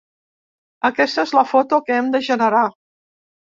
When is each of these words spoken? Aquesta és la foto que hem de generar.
Aquesta 0.89 1.27
és 1.29 1.35
la 1.39 1.45
foto 1.51 1.81
que 1.91 1.97
hem 1.99 2.11
de 2.17 2.25
generar. 2.31 2.65